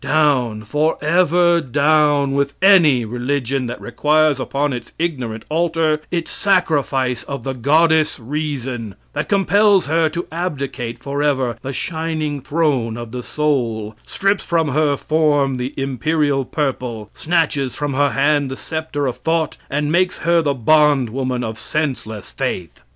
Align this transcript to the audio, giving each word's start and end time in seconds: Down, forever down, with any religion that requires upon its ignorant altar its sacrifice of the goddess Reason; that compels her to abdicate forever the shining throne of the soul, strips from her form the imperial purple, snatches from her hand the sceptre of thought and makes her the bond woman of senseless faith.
Down, 0.03 0.63
forever 0.63 1.61
down, 1.61 2.31
with 2.31 2.55
any 2.59 3.05
religion 3.05 3.67
that 3.67 3.79
requires 3.79 4.39
upon 4.39 4.73
its 4.73 4.91
ignorant 4.97 5.45
altar 5.47 6.01
its 6.09 6.31
sacrifice 6.31 7.21
of 7.25 7.43
the 7.43 7.53
goddess 7.53 8.19
Reason; 8.19 8.95
that 9.13 9.29
compels 9.29 9.85
her 9.85 10.09
to 10.09 10.25
abdicate 10.31 10.97
forever 10.97 11.55
the 11.61 11.71
shining 11.71 12.41
throne 12.41 12.97
of 12.97 13.11
the 13.11 13.21
soul, 13.21 13.95
strips 14.03 14.43
from 14.43 14.69
her 14.69 14.97
form 14.97 15.57
the 15.57 15.71
imperial 15.77 16.45
purple, 16.45 17.11
snatches 17.13 17.75
from 17.75 17.93
her 17.93 18.09
hand 18.09 18.49
the 18.49 18.57
sceptre 18.57 19.05
of 19.05 19.17
thought 19.17 19.57
and 19.69 19.91
makes 19.91 20.17
her 20.25 20.41
the 20.41 20.55
bond 20.55 21.11
woman 21.11 21.43
of 21.43 21.59
senseless 21.59 22.31
faith. 22.31 22.81